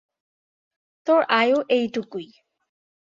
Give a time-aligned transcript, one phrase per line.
[1.07, 2.27] তোর আয়ু এতোটুকুই।